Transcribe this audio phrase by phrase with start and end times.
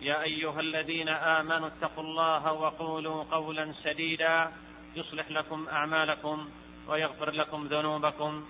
[0.00, 4.52] يا أيها الذين آمنوا اتقوا الله وقولوا قولا سديدا
[4.96, 6.48] يصلح لكم أعمالكم
[6.88, 8.44] ويغفر لكم ذنوبكم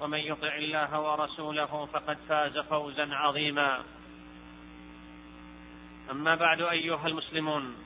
[0.00, 3.82] ومن يطع الله ورسوله فقد فاز فوزا عظيما.
[6.10, 7.76] أما بعد أيها المسلمون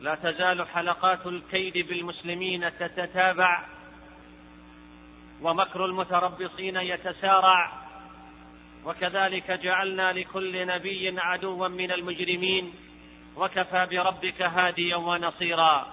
[0.00, 3.64] لا تزال حلقات الكيد بالمسلمين تتتابع
[5.42, 7.87] ومكر المتربصين يتسارع
[8.84, 12.74] وكذلك جعلنا لكل نبي عدوا من المجرمين
[13.36, 15.86] وكفى بربك هاديا ونصيرا.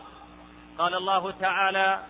[0.77, 2.03] قال الله تعالى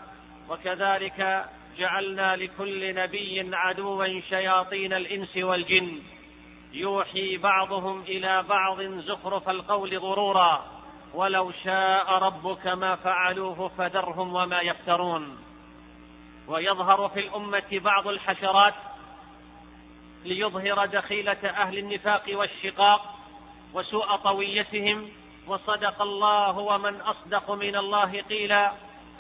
[0.50, 1.46] وكذلك
[1.78, 6.02] جعلنا لكل نبي عدوا شياطين الإنس والجن.
[6.74, 10.66] يوحي بعضهم إلى بعض زخرف القول غرورا
[11.14, 15.38] ولو شاء ربك ما فعلوه فذرهم وما يفترون.
[16.48, 18.74] ويظهر في الأمة بعض الحشرات
[20.26, 23.16] ليظهر دخيلة أهل النفاق والشقاق
[23.74, 25.10] وسوء طويتهم
[25.48, 28.72] وصدق الله ومن أصدق من الله قيلا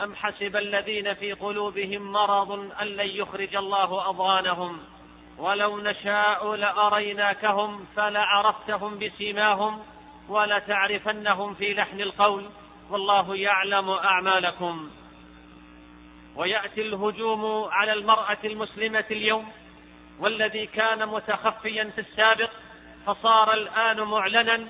[0.03, 4.79] أم حسب الذين في قلوبهم مرض أن لن يخرج الله أضغانهم
[5.37, 9.83] ولو نشاء لأريناكهم فلعرفتهم بسيماهم
[10.29, 12.49] ولتعرفنهم في لحن القول
[12.89, 14.89] والله يعلم أعمالكم
[16.35, 19.51] ويأتي الهجوم على المرأة المسلمة اليوم
[20.19, 22.49] والذي كان متخفيا في السابق
[23.05, 24.67] فصار الآن معلنا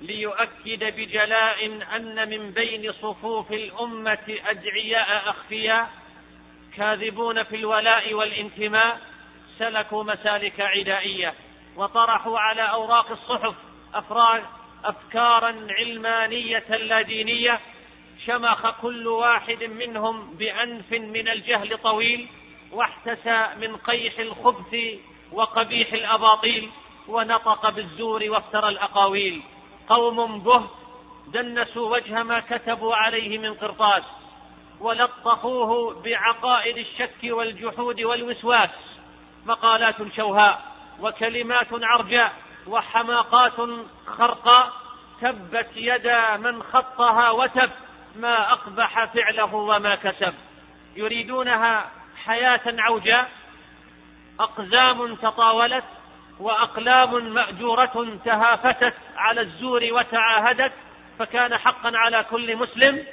[0.00, 5.90] ليؤكد بجلاء أن من بين صفوف الأمة أدعياء أخفياء
[6.76, 9.00] كاذبون في الولاء والانتماء
[9.58, 11.34] سلكوا مسالك عدائية
[11.76, 13.54] وطرحوا على أوراق الصحف
[13.94, 14.42] افراد
[14.84, 17.60] افكارا علمانية لا دينية
[18.26, 22.28] شمخ كل واحد منهم بأنف من الجهل طويل
[22.72, 24.76] واحتسى من قيح الخبث
[25.32, 26.70] وقبيح الأباطيل
[27.08, 29.42] ونطق بالزور وافترى الأقاويل.
[29.88, 30.66] قوم به
[31.26, 34.02] دنسوا وجه ما كتبوا عليه من قرطاس
[34.80, 38.70] ولطخوه بعقائد الشك والجحود والوسواس.
[39.46, 40.60] مقالات شوهاء
[41.00, 42.32] وكلمات عرجاء
[42.66, 43.60] وحماقات
[44.06, 44.72] خرقاء.
[45.20, 47.70] تبت يدا من خطها وتب
[48.16, 50.34] ما أقبح فعله وما كسب.
[50.96, 51.90] يريدونها
[52.26, 53.30] حياة عوجاء
[54.40, 55.84] أقزام تطاولت
[56.40, 60.72] وأقلام مأجورة تهافتت على الزور وتعاهدت
[61.18, 63.04] فكان حقا على كل مسلم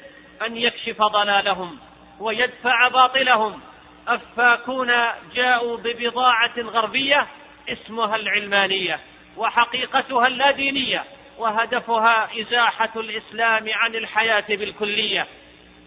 [0.46, 1.80] أن يكشف ضلالهم
[2.20, 3.62] ويدفع باطلهم.
[4.08, 4.92] أفاكون
[5.36, 7.28] جاءوا ببضاعة غربية
[7.70, 9.00] اسمها العلمانية
[9.38, 11.04] وحقيقتها اللادينية
[11.38, 15.28] وهدفها إزاحة الإسلام عن الحياة بالكلية.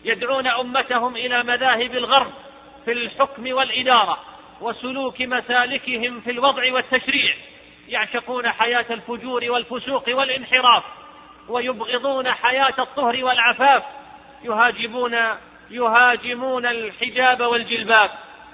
[0.05, 2.33] يدعون أمتهم إلى مذاهب الغرب
[2.85, 4.19] في الحكم والإدارة
[4.61, 7.35] وسلوك مسالكهم في الوضع والتشريع
[7.89, 10.83] يعشقون حياة الفجور والفسوق والانحراف
[11.49, 13.83] ويبغضون حياة الطهر والعفاف
[14.45, 15.17] يهاجمون
[15.71, 18.11] يهاجمون الحجاب والجلباب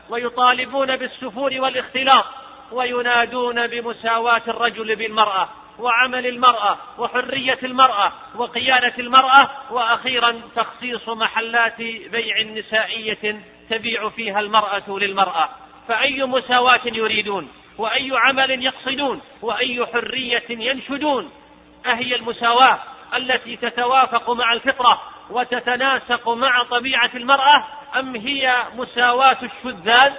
[0.09, 2.25] ويطالبون بالسفور والاختلاط
[2.73, 5.49] وينادون بمساواة الرجل بالمرأة
[5.79, 11.77] وعمل المرأة وحرية المرأة وقيادة المرأة وأخيرا تخصيص محلات
[12.11, 13.41] بيع نسائية
[13.71, 15.49] تبيع فيها المرأة للمرأة.
[15.89, 17.49] فأي مساواة يريدون؟
[17.79, 21.31] وأي عمل يقصدون؟ وأي حرية ينشدون؟
[21.87, 22.79] أهي المساواة
[23.17, 27.65] التي تتوافق مع الفطرة وتتناسق مع طبيعة المرأة
[27.99, 30.13] أم هي مساواة الشذاذ؟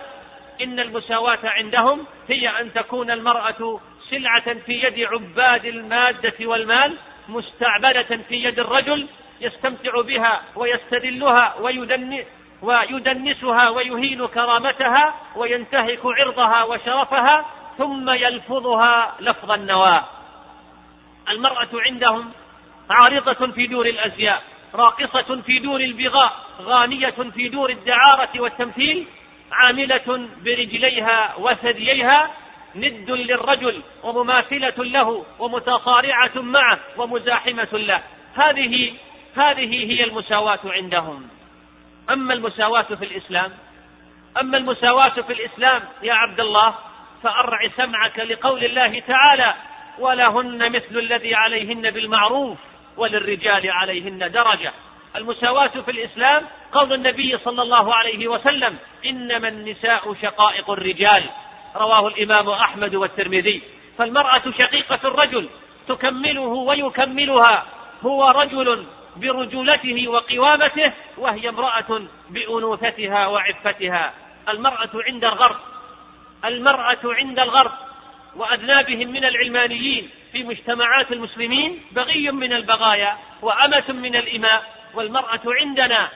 [0.62, 3.80] إن المساواة عندهم هي أن تكون المرأة
[4.10, 6.98] سلعة في يد عباد المادة والمال
[7.30, 9.08] مستعبدة في يد الرجل
[9.42, 12.24] يستمتع بها ويستذلها ويدن
[12.62, 17.46] ويدنسها ويهين كرامتها وينتهك عرضها وشرفها
[17.78, 20.06] ثم يلفظها لفظ النواه
[21.30, 22.32] المرأة عندهم
[22.90, 24.44] عارضة في دور الأزياء
[24.76, 29.08] راقصة في دور البغاء غانية في دور الدعارة والتمثيل
[29.52, 32.32] عاملة برجليها وثدييها
[32.76, 38.02] ند للرجل ومماثلة له ومتصارعة معه ومزاحمة له.
[38.36, 38.94] هذه
[39.36, 41.30] هذه هي المساواة عندهم.
[42.10, 43.52] أما المساواة في الإسلام
[44.40, 46.76] أما المساواة في الإسلام يا عبد الله
[47.24, 49.54] فأرع سمعك لقول الله تعالى
[50.00, 52.58] ولهن مثل الذي عليهن بالمعروف
[52.98, 54.74] وللرجال عليهن درجة.
[55.16, 61.30] المساواة في الإسلام قول النبي صلى الله عليه وسلم إنما النساء شقائق الرجال.
[61.76, 63.62] رواه الإمام أحمد والترمذي.
[63.98, 65.50] فالمرأة شقيقة الرجل
[65.88, 67.66] تكمله ويكملها
[68.06, 68.86] هو رجل
[69.20, 74.14] برجولته وقوامته وهي امرأة بأنوثتها وعفتها.
[74.50, 75.58] المرأة عند الغرب
[76.46, 77.72] المرأة عند الغرب
[78.36, 84.64] وأذنابهم من العلمانيين في مجتمعات المسلمين بغي من البغايا وأمة من الإماء.
[84.94, 86.10] والمرأة عندنا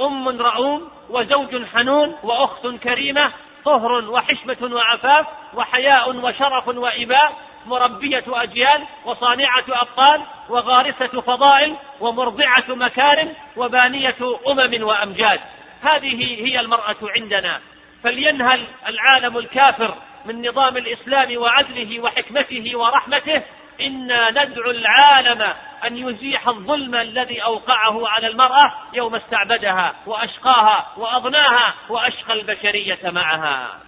[0.00, 3.32] أم رؤوم وزوج حنون وأخت كريمة
[3.64, 7.53] طهر وحشمة وعفاف وحياء وشرف وإباء.
[7.66, 14.16] مربية أجيال وصانعة أبطال وغارسة فضائل ومرضعة مكارم وبانية
[14.46, 15.40] أمم وأمجاد.
[15.82, 17.60] هذه هي المرأة عندنا.
[18.02, 19.94] فلينهل العالم الكافر
[20.24, 23.42] من نظام الإسلام وعدله وحكمته ورحمته.
[23.80, 32.32] إنا ندعو العالم أن يزيح الظلم الذي أوقعه على المرأة يوم استعبدها وأشقاها وأضناها وأشقى
[32.32, 33.80] البشرية معها.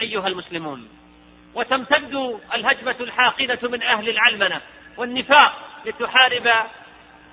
[0.00, 0.88] أيها المسلمون
[1.54, 4.60] وتمتد الهجمة الحاقدة من أهل العلمنة
[4.96, 5.52] والنفاق
[5.84, 6.48] لتحارب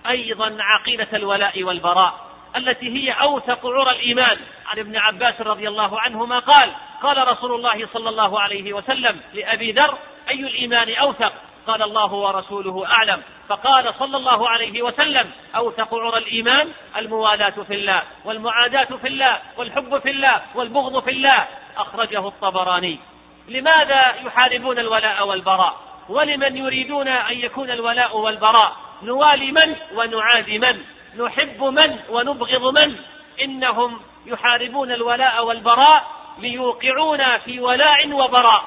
[0.08, 4.38] أيضا عقيدة الولاء والبراء التي هي أوثق عرى الإيمان.
[4.66, 6.72] عن ابن عباس رضي الله عنهما قال
[7.02, 9.98] قال رسول الله صلى الله عليه وسلم لأبي ذر
[10.30, 11.34] أي الإيمان أوثق؟
[11.68, 13.24] قال الله ورسوله أعلم.
[13.50, 20.00] فقال صلى الله عليه وسلم أوثق عرى الإيمان الموالاة في الله والمعاداة في الله والحب
[20.00, 21.48] في الله والبغض في الله.
[21.78, 23.00] أخرجه الطبراني.
[23.48, 25.78] لماذا يحاربون الولاء والبراء؟
[26.10, 30.82] ولمن يريدون أن يكون الولاء والبراء؟ نوالي من ونعادي من؟
[31.18, 32.96] نحب من ونبغض من؟
[33.42, 36.08] إنهم يحاربون الولاء والبراء
[36.40, 38.64] ليوقعونا في ولاء وبراء.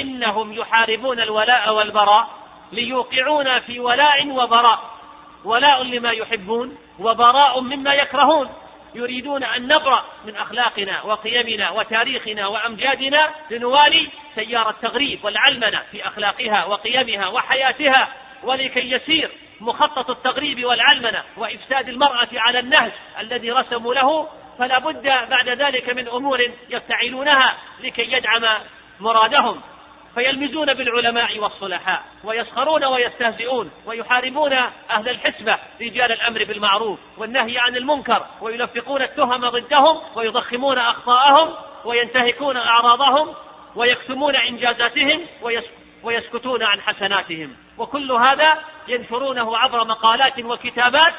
[0.00, 2.28] إنهم يحاربون الولاء والبراء
[2.72, 4.90] ليوقعونا في ولاء وبراء.
[5.44, 8.50] ولاء لما يحبون وبراء مما يكرهون.
[8.94, 17.26] يريدون أن نبرأ من أخلاقنا وقيمنا وتاريخنا وأمجادنا لنوالي تيار التغريب والعلمنة في أخلاقها وقيمها
[17.26, 18.08] وحياتها
[18.42, 24.28] ولكي يسير مخطط التغريب والعلمنة وإفساد المرأة على النهج الذي رسموا له.
[24.58, 28.46] فلا بد بعد ذلك من أمور يفتعلونها لكي يدعم
[29.00, 29.62] مرادهم.
[30.14, 34.52] فيلمزون بالعلماء والصلحاء ويسخرون ويستهزئون ويحاربون
[34.90, 41.54] أهل الحسبة رجال الأمر بالمعروف والنهي عن المنكر ويلفقون التهم ضدهم ويضخمون أخطاءهم
[41.84, 43.34] وينتهكون أعراضهم
[43.76, 45.26] ويكتمون إنجازاتهم
[46.02, 47.56] ويسكتون عن حسناتهم.
[47.78, 48.58] وكل هذا
[48.88, 51.14] ينشرونه عبر مقالات وكتابات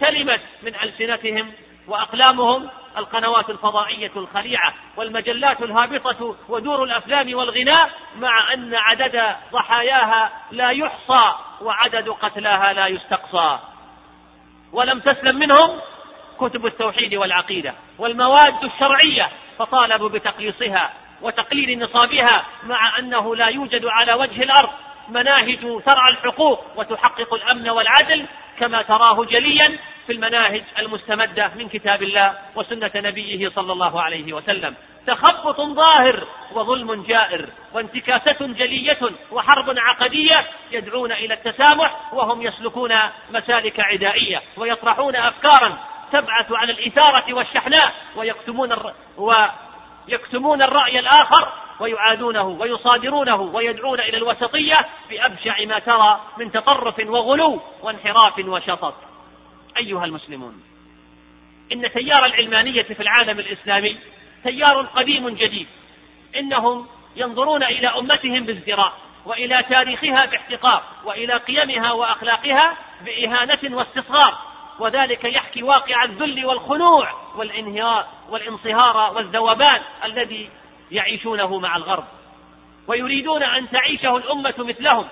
[0.00, 1.52] سلمت من ألسنتهم
[1.90, 11.34] وأقلامهم القنوات الفضائية الخليعة والمجلات الهابطة ودور الأفلام والغناء مع أن عدد ضحاياها لا يحصى
[11.60, 13.58] وعدد قتلاها لا يستقصى.
[14.72, 15.80] ولم تسلم منهم
[16.40, 19.28] كتب التوحيد والعقيدة والمواد الشرعية
[19.58, 20.92] فطالبوا بتقليصها
[21.22, 24.70] وتقليل نصابها مع أنه لا يوجد على وجه الأرض
[25.10, 28.26] مناهج ترعى الحقوق وتحقق الأمن والعدل
[28.58, 34.74] كما تراه جليا في المناهج المستمدة من كتاب الله وسنة نبيه صلى الله عليه وسلم.
[35.06, 38.98] تخبط ظاهر وظلم جائر وانتكاسة جلية
[39.30, 42.90] وحرب عقدية يدعون إلى التسامح وهم يسلكون
[43.30, 45.78] مسالك عدائية ويطرحون أفكارا
[46.12, 48.94] تبعث على الإثارة والشحناء ويكتمون الر...
[50.08, 58.38] ويكتمون الرأي الآخر ويعادونه ويصادرونه ويدعون إلى الوسطية بأبشع ما ترى من تطرف وغلو وانحراف
[58.38, 58.94] وشطط.
[59.76, 60.62] أيها المسلمون
[61.72, 63.98] إن تيار العلمانية في العالم الإسلامي
[64.44, 65.66] تيار قديم جديد.
[66.36, 68.92] إنهم ينظرون إلى أمتهم بازدراء
[69.26, 74.50] وإلى تاريخها باحتقار وإلى قيمها وأخلاقها بإهانة واستصغار.
[74.80, 80.50] وذلك يحكي واقع الذل والخنوع والإنهيار والانصهار والذوبان الذي
[80.90, 82.04] يعيشونه مع الغرب
[82.86, 85.08] ويريدون أن تعيشه الأمة مثلهم.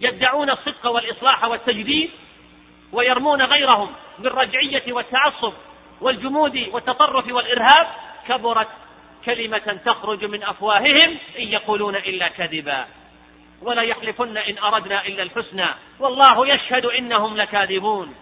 [0.00, 2.10] يدعون الصدق والإصلاح والتجديد
[2.92, 5.52] ويرمون غيرهم بالرجعية والتعصب
[6.00, 7.86] والجمود والتطرف والإرهاب.
[8.28, 8.68] كبرت
[9.24, 12.86] كلمة تخرج من أفواههم إن يقولون إلا كذبا.
[13.62, 15.68] ولا يحلفن إن أردنا إلا الحسنى.
[16.00, 18.14] والله يشهد إنهم لكاذبون.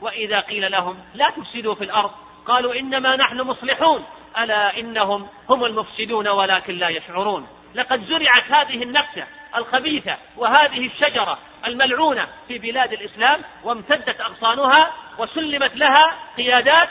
[0.00, 2.10] وإذا قيل لهم لا تفسدوا في الأرض
[2.46, 4.04] قالوا إنما نحن مصلحون.
[4.38, 7.48] ألا إنهم هم المفسدون ولكن لا يشعرون.
[7.74, 9.24] لقد زرعت هذه النكتة
[9.56, 16.88] الخبيثة وهذه الشجرة الملعونة في بلاد الإسلام وامتدت أغصانها وسلمت لها قيادات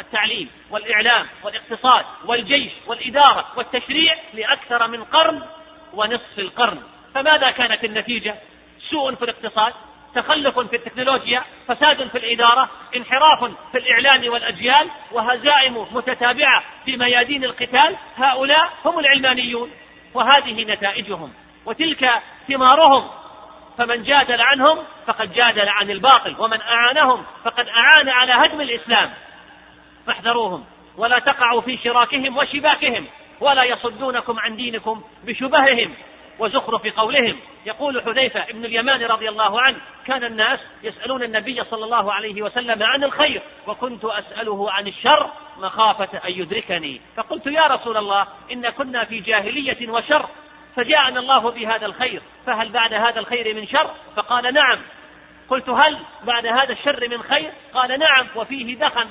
[0.00, 5.42] التعليم والإعلام والاقتصاد والجيش والإدارة والتشريع لأكثر من قرن
[5.94, 6.82] ونصف القرن.
[7.14, 8.34] فماذا كانت النتيجة؟
[8.90, 9.72] سوء في الاقتصاد.
[10.14, 17.96] تخلف في التكنولوجيا فساد في الإدارة انحراف في الإعلام والأجيال وهزائم متتابعة في ميادين القتال
[18.16, 19.70] هؤلاء هم العلمانيون
[20.14, 21.32] وهذه نتائجهم.
[21.66, 22.10] وتلك
[22.48, 23.10] ثمارهم
[23.78, 29.10] فمن جادل عنهم فقد جادل عن الباطل ومن أعانهم فقد أعان على هدم الإسلام.
[30.06, 30.64] فاحذروهم
[30.96, 33.06] ولا تقعوا في شراكهم وشباكهم
[33.40, 35.94] ولا يصدونكم عن دينكم بشبههم.
[36.40, 37.36] وزخرف قولهم.
[37.66, 42.82] يقول حذيفة ابن اليمان رضي الله عنه كان الناس يسألون النبي صلى الله عليه وسلم
[42.82, 47.00] عن الخير وكنت أسأله عن الشر مخافة أن يدركني.
[47.16, 50.28] فقلت يا رسول الله إن كنا في جاهلية وشر
[50.76, 54.78] فجاءنا الله بهذا الخير فهل بعد هذا الخير من شر؟ فقال نعم.
[55.48, 59.06] قلت هل بعد هذا الشر من خير؟ قال نعم وفيه دخن.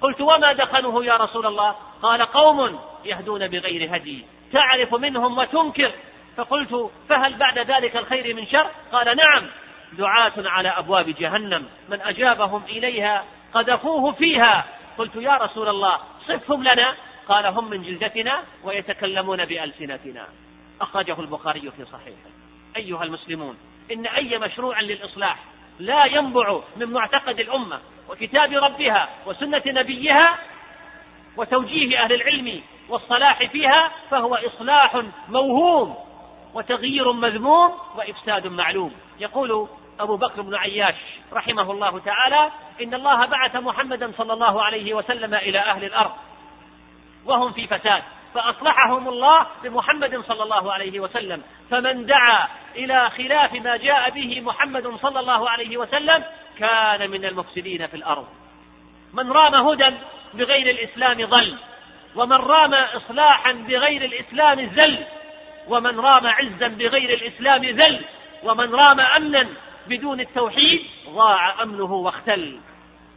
[0.00, 5.92] قلت وما دخنه يا رسول الله؟ قال قوم يهدون بغير هدي تعرف منهم وتنكر.
[6.36, 9.46] فقلت فهل بعد ذلك الخير من شر؟ قال نعم.
[9.92, 11.66] دعاة على أبواب جهنم.
[11.88, 13.24] من أجابهم إليها
[13.54, 14.64] قذفوه فيها.
[14.98, 15.98] قلت يا رسول الله
[16.28, 16.94] صفهم لنا.
[17.28, 20.26] قال هم من جلدتنا ويتكلمون بألسنتنا.
[20.80, 22.30] أخرجه البخاري في صحيحه.
[22.76, 23.56] أيها المسلمون
[23.92, 25.38] إن أي مشروع للإصلاح
[25.78, 30.38] لا ينبع من معتقد الأمة وكتاب ربها وسنة نبيها
[31.36, 35.96] وتوجيه أهل العلم والصلاح فيها فهو إصلاح موهوم.
[36.54, 38.94] وتغيير مذموم وإفساد معلوم.
[39.20, 39.68] يقول
[40.00, 40.94] أبو بكر بن عياش
[41.32, 42.50] رحمه الله تعالى
[42.82, 46.12] إن الله بعث محمدا صلى الله عليه وسلم إلى أهل الأرض
[47.26, 48.02] وهم في فساد
[48.34, 51.42] فأصلحهم الله بمحمد صلى الله عليه وسلم.
[51.70, 56.24] فمن دعا إلى خلاف ما جاء به محمد صلى الله عليه وسلم
[56.58, 58.26] كان من المفسدين في الأرض.
[59.12, 59.96] من رام هدى
[60.34, 61.58] بغير الإسلام ضل
[62.16, 65.04] ومن رام إصلاحا بغير الإسلام زل
[65.68, 68.04] ومن رام عزا بغير الإسلام ذل
[68.42, 69.48] ومن رام أمنا
[69.86, 72.60] بدون التوحيد ضاع أمنه واختل.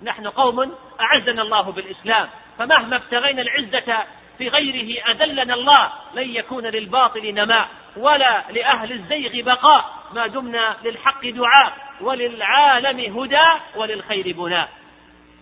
[0.04, 4.04] نحن قوم أعزنا الله بالإسلام فمهما ابتغينا العزة
[4.38, 11.26] في غيره أذلنا الله لن يكون للباطل نماء ولا لأهل الزيغ بقاء ما دمنا للحق
[11.26, 14.70] دعاء وللعالم هدى وللخير بناء.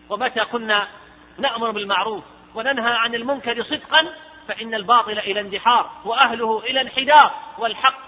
[0.10, 0.88] ومتى كنا
[1.39, 2.24] نأمر بالمعروف
[2.55, 4.13] وننهى عن المنكر صدقا؟
[4.47, 8.00] فإن الباطل إلى اندحار وأهله إلى انحدار والحق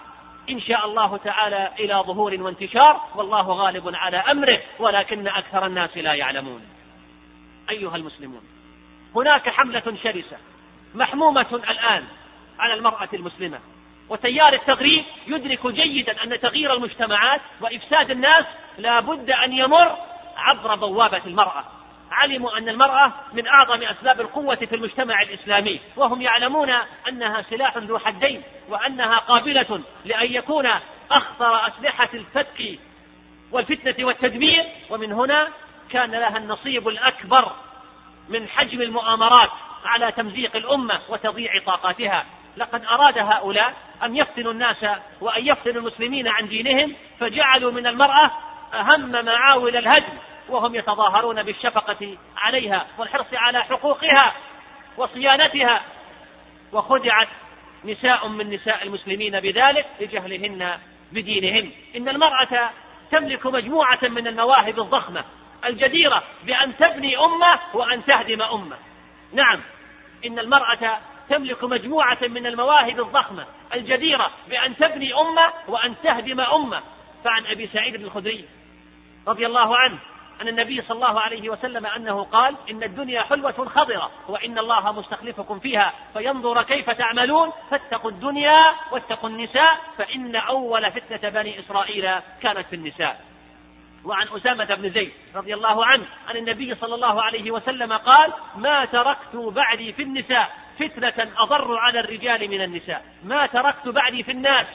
[0.49, 6.13] إن شاء الله تعالى إلى ظهور وانتشار والله غالب على أمره ولكن أكثر الناس لا
[6.13, 6.61] يعلمون.
[7.69, 8.41] أيها المسلمون
[9.15, 10.37] هناك حملة شرسة
[10.95, 12.03] محمومة الآن
[12.59, 13.59] على المرأة المسلمة
[14.09, 18.45] وتيار التغريب يدرك جيدا أن تغيير المجتمعات وإفساد الناس
[18.77, 19.97] لا بد أن يمر
[20.37, 21.63] عبر بوابة المرأة.
[22.11, 26.69] علموا أن المرأة من أعظم أسباب القوة في المجتمع الإسلامي وهم يعلمون
[27.07, 30.65] أنها سلاح ذو حدين وأنها قابلة لأن يكون
[31.11, 32.79] أخطر أسلحة الفتك
[33.51, 35.47] والفتنة والتدمير ومن هنا
[35.89, 37.51] كان لها النصيب الأكبر
[38.29, 39.49] من حجم المؤامرات
[39.85, 42.25] على تمزيق الأمة وتضييع طاقاتها.
[42.57, 44.85] لقد أراد هؤلاء أن يفتنوا الناس
[45.21, 48.31] وأن يفتنوا المسلمين عن دينهم فجعلوا من المرأة
[48.73, 50.13] أهم معاول الهدم.
[50.49, 54.33] وهم يتظاهرون بالشفقة عليها والحرص على حقوقها
[54.97, 55.81] وصيانتها.
[56.71, 57.27] وخدعت
[57.85, 60.77] نساء من نساء المسلمين بذلك لجهلهن
[61.11, 61.71] بدينهن.
[61.95, 62.69] إن المرأة
[63.11, 65.23] تملك مجموعة من المواهب الضخمة
[65.65, 68.77] الجديرة بأن تبني أمة وأن تهدم أمة.
[69.33, 69.61] نعم
[70.25, 70.99] إن المرأة
[71.29, 76.81] تملك مجموعة من المواهب الضخمة الجديرة بأن تبني أمة وأن تهدم أمة.
[77.23, 78.45] فعن أبي سعيد الخدري
[79.27, 79.97] رضي الله عنه
[80.39, 85.59] عن النبي صلى الله عليه وسلم أنه قال إن الدنيا حلوة خضرة وإن الله مستخلفكم
[85.59, 92.11] فيها فينظر كيف تعملون فاتقوا الدنيا واتقوا النساء فإن أول فتنة بني إسرائيل
[92.41, 93.21] كانت في النساء.
[94.05, 98.85] وعن أسامة بن زيد رضي الله عنه عن النبي صلى الله عليه وسلم قال ما
[98.85, 103.05] تركت بعدي في النساء فتنة أضر على الرجال من النساء.
[103.23, 104.67] ما تركت بعدي في الناس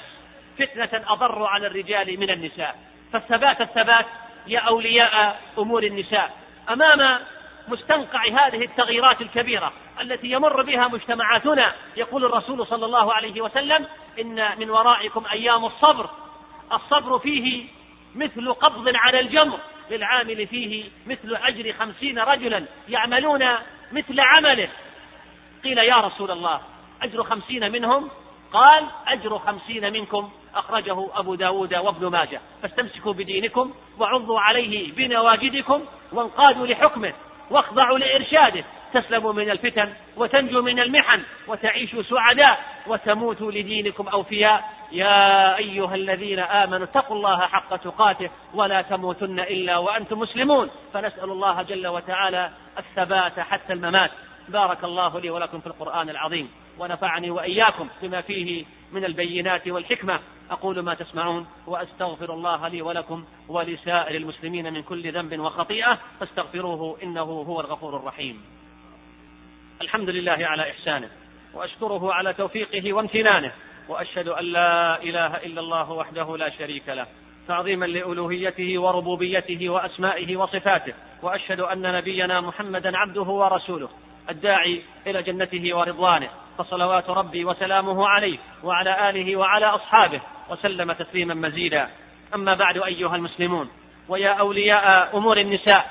[0.58, 2.76] فتنة أضر على الرجال من النساء.
[3.12, 4.06] فالثبات الثبات
[4.46, 6.36] يا أولياء أمور النساء
[6.70, 7.20] أمام
[7.68, 13.86] مستنقع هذه التغييرات الكبيرة التي يمر بها مجتمعاتنا يقول الرسول صلى الله عليه وسلم
[14.20, 16.10] إن من ورائكم أيام الصبر
[16.72, 17.64] الصبر فيه
[18.14, 19.58] مثل قبض على الجمر
[19.90, 23.48] للعامل فيه مثل أجر خمسين رجلا يعملون
[23.92, 24.68] مثل عمله.
[25.64, 26.60] قيل يا رسول الله
[27.02, 28.10] أجر خمسين منهم
[28.52, 32.40] قال أجر خمسين منكم أخرجه أبو داود وابن ماجه.
[32.62, 37.12] فاستمسكوا بدينكم وعضوا عليه بنواجدكم وانقادوا لحكمه
[37.50, 38.64] واخضعوا لإرشاده.
[38.92, 44.64] تسلموا من الفتن وتنجوا من المحن وتعيشوا سعداء وتموتوا لدينكم أوفياء.
[44.92, 50.70] يا أيها الذين آمنوا اتقوا الله حق تقاته ولا تموتن إلا وأنتم مسلمون.
[50.94, 54.10] فنسأل الله جل وتعالى الثبات حتى الممات.
[54.48, 56.50] بارك الله لي ولكم في القرآن العظيم.
[56.78, 60.20] ونفعني وإياكم بما فيه من البينات والحكمة.
[60.50, 65.98] أقول ما تسمعون وأستغفر الله لي ولكم ولسائر المسلمين من كل ذنب وخطيئة.
[66.20, 68.42] فاستغفروه إنه هو الغفور الرحيم.
[69.82, 71.10] الحمد لله على إحسانه
[71.54, 73.52] وأشكره على توفيقه وامتنانه
[73.88, 77.06] وأشهد أن لا إله إلا الله وحده لا شريك له
[77.48, 83.88] تعظيما لألوهيته وربوبيته وأسمائه وصفاته وأشهد أن نبينا محمدا عبده ورسوله
[84.30, 86.30] الداعي إلى جنته ورضوانه
[86.62, 91.88] فصلوات ربي وسلامه عليه وعلى آله وعلى أصحابه وسلم تسليما مزيدا.
[92.34, 93.70] أما بعد أيها المسلمون
[94.08, 95.90] ويا أولياء أمور النساء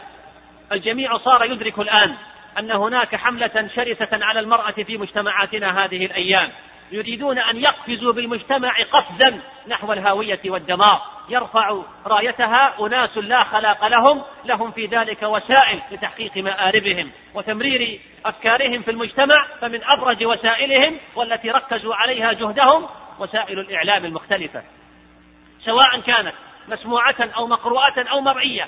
[0.72, 2.16] الجميع صار يدرك الآن
[2.60, 6.50] أن هناك حملة شرسة على المرأة في مجتمعاتنا هذه الأيام.
[6.92, 11.02] يريدون أن يقفزوا بالمجتمع قفزا نحو الهاوية والدمار.
[11.30, 18.92] يرفع رايتها أناس لا خلاق لهم لهم في ذلك وسائل لتحقيق مآربهم وتمرير أفكارهم في
[18.92, 22.88] المجتمع فمن أبرز وسائلهم والتي ركزوا عليها جهدهم
[23.20, 24.64] وسائل الإعلام المختلفة.
[25.66, 26.34] سواء كانت
[26.68, 28.68] مسموعة أو مقروءة أو مرئية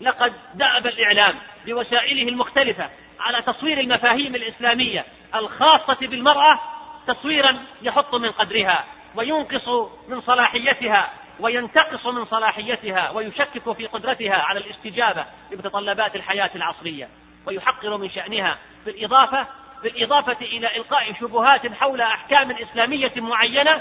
[0.00, 6.60] لقد دأب الإعلام بوسائله المختلفة على تصوير المفاهيم الإسلامية الخاصة بالمرأة
[7.08, 8.84] تصويرا يحط من قدرها
[9.14, 9.68] وينقص
[10.08, 11.10] من صلاحيتها
[11.40, 17.08] وينتقص من صلاحيتها ويشكك في قدرتها على الاستجابة لمتطلبات الحياة العصرية
[17.46, 19.46] ويحقر من شأنها بالإضافة
[19.82, 23.80] بالإضافة إلى إلقاء شبهات حول أحكام إسلامية معينة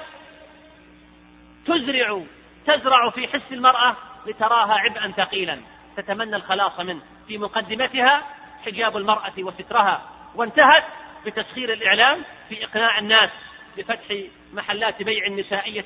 [1.66, 2.22] تزرع
[2.66, 5.60] تزرع في حس المرأة لتراها عبئا ثقيلا
[5.98, 7.02] تتمنى الخلاص منه.
[7.28, 8.24] في مقدمتها
[8.66, 10.02] حجاب المرأة وسترها
[10.36, 10.84] وانتهت
[11.28, 13.30] بتسخير الإعلام في إقناع الناس
[13.78, 14.16] بفتح
[14.54, 15.82] محلات بيع النسائية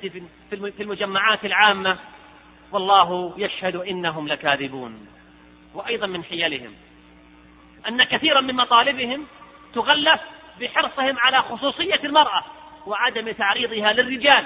[0.50, 1.98] في المجمعات العامة.
[2.72, 5.08] والله يشهد إنهم لكاذبون.
[5.74, 6.74] وأيضا من حيلهم.
[7.88, 9.28] أن كثيرا من مطالبهم
[9.74, 10.22] تغلف
[10.62, 12.44] بحرصهم على خصوصية المرأة
[12.86, 14.46] وعدم تعريضها للرجال.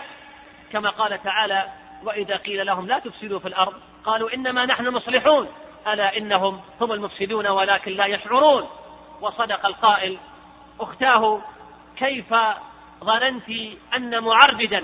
[0.72, 1.70] كما قال تعالى
[2.04, 5.48] وإذا قيل لهم لا تفسدوا في الأرض قالوا إنما نحن مصلحون.
[5.88, 8.70] ألا إنهم هم المفسدون ولكن لا يشعرون.
[9.22, 10.18] وصدق القائل
[10.80, 11.42] أختاه
[11.98, 12.34] كيف
[13.04, 13.50] ظننت
[13.96, 14.84] أن معربدا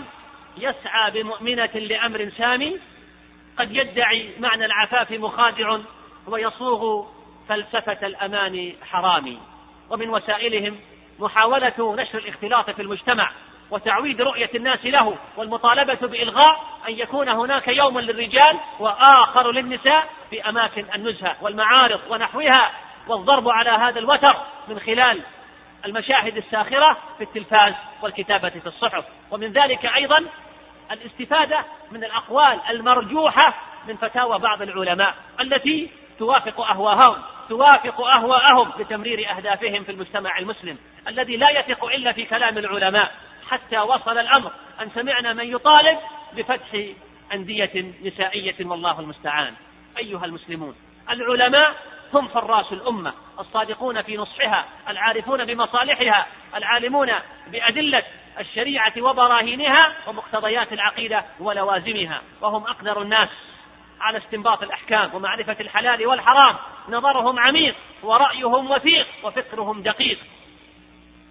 [0.58, 2.80] يسعى بمؤمنة لأمر سامي؟
[3.58, 5.78] قد يدعي معنى العفاف مخادع
[6.28, 7.06] ويصوغ
[7.50, 9.40] فلسفة الأمان حرامي.
[9.90, 10.80] ومن وسائلهم
[11.20, 13.32] محاولة نشر الاختلاط في المجتمع
[13.72, 20.86] وتعويد رؤية الناس له والمطالبة بإلغاء أن يكون هناك يوم للرجال وآخر للنساء في أماكن
[20.96, 22.72] النزهة والمعارض ونحوها
[23.08, 24.36] والضرب على هذا الوتر
[24.68, 25.22] من خلال
[25.86, 29.06] المشاهد الساخرة في التلفاز والكتابة في الصحف.
[29.32, 30.26] ومن ذلك أيضا
[30.92, 33.54] الاستفادة من الأقوال المرجوحة
[33.88, 35.90] من فتاوى بعض العلماء التي
[36.20, 42.58] توافق أهواءهم توافق أهواءهم لتمرير أهدافهم في المجتمع المسلم الذي لا يثق إلا في كلام
[42.58, 43.12] العلماء.
[43.50, 46.00] حتى وصل الأمر أن سمعنا من يطالب
[46.34, 46.86] بفتح
[47.34, 49.54] أندية نسائية والله المستعان.
[49.98, 50.76] أيها المسلمون
[51.10, 51.76] العلماء
[52.14, 57.12] هم فراس الأمة الصادقون في نصحها العارفون بمصالحها العالمون
[57.48, 58.04] بأدلة
[58.40, 63.30] الشريعة وبراهينها ومقتضيات العقيدة ولوازمها وهم أقدر الناس
[64.02, 66.56] على استنباط الأحكام ومعرفة الحلال والحرام.
[66.90, 70.20] نظرهم عميق ورأيهم وثيق وفكرهم دقيق.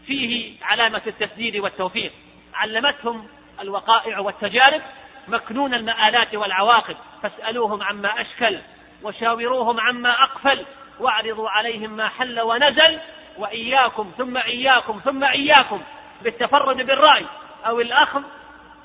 [0.06, 2.12] فيه علامة التسديد والتوفيق.
[2.54, 3.28] علمتهم
[3.60, 4.82] الوقائع والتجارب
[5.28, 6.96] مكنون المآلات والعواقب.
[7.22, 8.58] فاسألوهم عما أشكل.
[9.02, 10.66] وشاوروهم عما أقفل
[11.00, 13.00] واعرضوا عليهم ما حل ونزل
[13.38, 15.80] وإياكم ثم إياكم ثم إياكم
[16.22, 17.26] بالتفرد بالرأي
[17.66, 18.22] أو الأخذ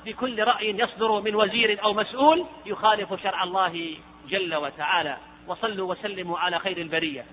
[0.04, 3.96] بكل رأي يصدر من وزير أو مسؤول يخالف شرع الله
[4.28, 5.16] جل وتعالى.
[5.46, 7.24] وصلوا وسلموا على خير البرية.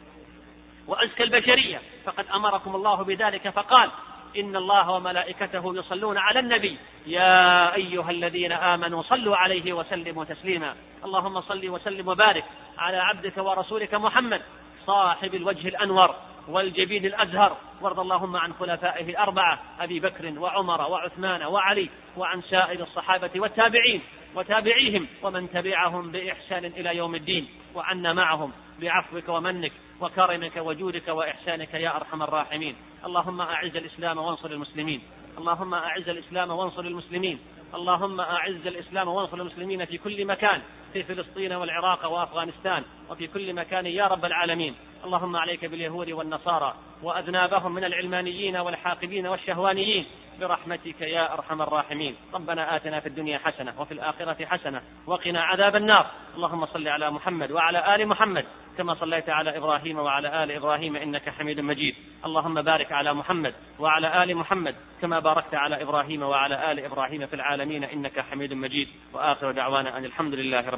[0.88, 1.82] وأزكى البشرية.
[2.06, 3.90] فقد أمركم الله بذلك فقال
[4.38, 6.78] إن الله وملائكته يصلون على النبي.
[7.08, 10.76] يا أيها الذين آمنوا صلوا عليه وسلموا تسليما.
[11.06, 12.46] اللهم صل وسلم وبارك
[12.78, 14.42] على عبدك ورسولك محمد
[14.86, 16.16] صاحب الوجه الأنور.
[16.48, 17.58] والجبين الأزهر.
[17.82, 24.02] وارض اللهم عن خلفائه الأربعة أبي بكر وعمر وعثمان وعلي وعن سائر الصحابة والتابعين
[24.36, 27.48] وتابعيهم ومن تبعهم بإحسان إلى يوم الدين.
[27.76, 32.76] وعنا معهم بعفوك ومنك وكرمك وجودك وإحسانك يا أرحم الراحمين.
[33.06, 35.02] اللهم أعز الإسلام وانصر المسلمين.
[35.38, 37.40] اللهم أعز الإسلام وانصر المسلمين.
[37.74, 40.62] اللهم أعز الإسلام وانصر المسلمين في كل مكان.
[40.94, 44.76] في فلسطين والعراق وأفغانستان وفي كل مكان يا رب العالمين.
[45.06, 50.06] اللهم عليك باليهود والنصارى وأذنابهم من العلمانيين والحاقدين والشهوانيين
[50.40, 52.16] برحمتك يا أرحم الراحمين.
[52.34, 56.06] ربنا آتنا في الدنيا حسنة وفي الآخرة حسنة وقنا عذاب النار.
[56.36, 58.46] اللهم صل على محمد وعلى آل محمد
[58.78, 61.96] كما صليت على إبراهيم وعلى آل إبراهيم إنك حميد مجيد.
[62.26, 67.34] اللهم بارك على محمد وعلى آل محمد كما باركت على إبراهيم وعلى آل إبراهيم في
[67.34, 68.88] العالمين إنك حميد مجيد.
[69.14, 70.70] وآخر دعوانا أن الحمد لله